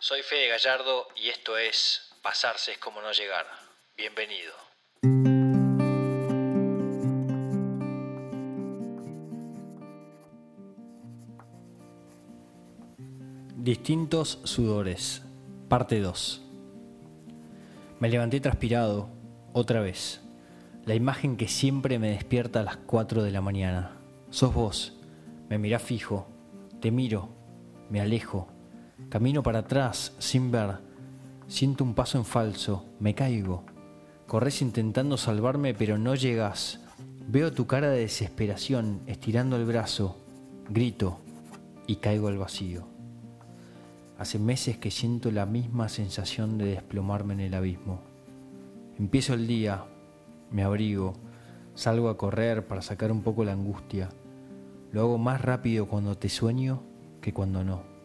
[0.00, 3.46] Soy Fede Gallardo y esto es Pasarse es como no llegar.
[3.96, 4.54] Bienvenido.
[13.56, 15.22] Distintos sudores.
[15.68, 16.42] Parte 2.
[17.98, 19.10] Me levanté transpirado,
[19.52, 20.20] otra vez.
[20.86, 24.00] La imagen que siempre me despierta a las 4 de la mañana.
[24.30, 24.96] Sos vos.
[25.48, 26.28] Me mirás fijo.
[26.80, 27.30] Te miro.
[27.90, 28.57] Me alejo.
[29.08, 30.78] Camino para atrás, sin ver.
[31.46, 32.84] Siento un paso en falso.
[33.00, 33.64] Me caigo.
[34.26, 36.80] Corres intentando salvarme, pero no llegas.
[37.26, 40.18] Veo tu cara de desesperación, estirando el brazo.
[40.68, 41.20] Grito
[41.86, 42.86] y caigo al vacío.
[44.18, 48.02] Hace meses que siento la misma sensación de desplomarme en el abismo.
[48.98, 49.84] Empiezo el día,
[50.50, 51.14] me abrigo,
[51.74, 54.10] salgo a correr para sacar un poco la angustia.
[54.92, 56.82] Lo hago más rápido cuando te sueño
[57.22, 57.97] que cuando no.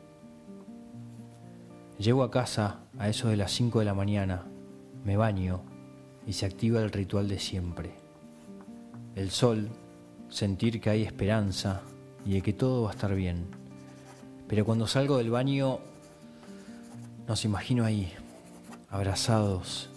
[1.99, 4.43] Llego a casa a eso de las 5 de la mañana,
[5.05, 5.61] me baño
[6.25, 7.91] y se activa el ritual de siempre.
[9.15, 9.69] El sol,
[10.27, 11.81] sentir que hay esperanza
[12.25, 13.45] y de que todo va a estar bien.
[14.47, 15.79] Pero cuando salgo del baño,
[17.27, 18.11] nos imagino ahí,
[18.89, 19.89] abrazados,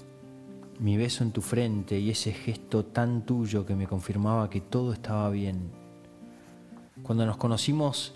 [0.78, 4.92] mi beso en tu frente y ese gesto tan tuyo que me confirmaba que todo
[4.92, 5.70] estaba bien.
[7.03, 8.12] Cuando nos conocimos,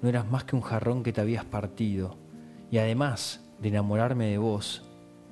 [0.00, 2.23] no eras más que un jarrón que te habías partido,
[2.70, 4.82] y además de enamorarme de vos,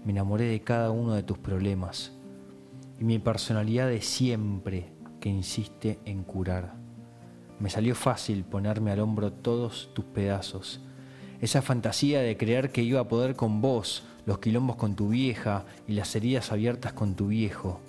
[0.05, 2.13] me enamoré de cada uno de tus problemas,
[2.99, 6.75] y mi personalidad de siempre que insiste en curar.
[7.59, 10.81] Me salió fácil ponerme al hombro todos tus pedazos,
[11.41, 15.65] esa fantasía de creer que iba a poder con vos, los quilombos con tu vieja
[15.87, 17.81] y las heridas abiertas con tu viejo.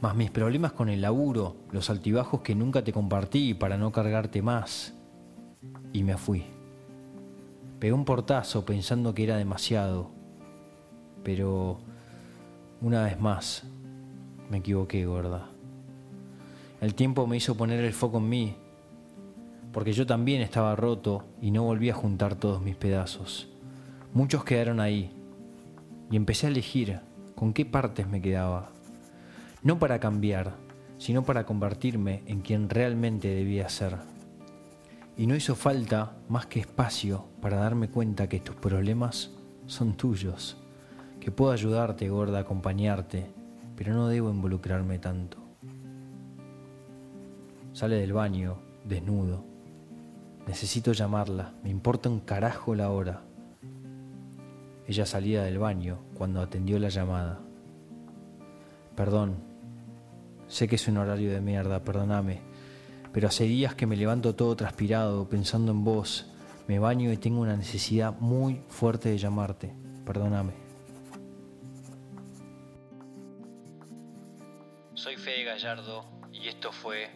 [0.00, 4.42] Más mis problemas con el laburo, los altibajos que nunca te compartí para no cargarte
[4.42, 4.94] más.
[5.92, 6.44] Y me fui.
[7.82, 10.08] Pegué un portazo pensando que era demasiado.
[11.24, 11.80] Pero
[12.80, 13.64] una vez más,
[14.48, 15.48] me equivoqué, gorda.
[16.80, 18.54] El tiempo me hizo poner el foco en mí,
[19.72, 23.48] porque yo también estaba roto y no volví a juntar todos mis pedazos.
[24.14, 25.10] Muchos quedaron ahí
[26.08, 27.00] y empecé a elegir
[27.34, 28.70] con qué partes me quedaba.
[29.64, 30.54] No para cambiar,
[30.98, 33.96] sino para convertirme en quien realmente debía ser.
[35.16, 39.30] Y no hizo falta más que espacio para darme cuenta que tus problemas
[39.66, 40.56] son tuyos,
[41.20, 43.30] que puedo ayudarte, gorda, acompañarte,
[43.76, 45.38] pero no debo involucrarme tanto.
[47.72, 49.44] Sale del baño, desnudo.
[50.46, 53.22] Necesito llamarla, me importa un carajo la hora.
[54.86, 57.38] Ella salía del baño cuando atendió la llamada.
[58.96, 59.36] Perdón,
[60.48, 62.40] sé que es un horario de mierda, perdóname,
[63.12, 66.26] pero hace días que me levanto todo transpirado pensando en vos,
[66.68, 69.74] me baño y tengo una necesidad muy fuerte de llamarte,
[70.04, 70.52] perdóname.
[74.94, 77.10] Soy Fede Gallardo y esto fue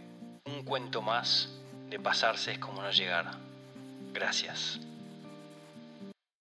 [0.44, 1.56] un cuento más
[1.88, 3.30] de pasarse es como no llegar.
[4.12, 4.80] Gracias.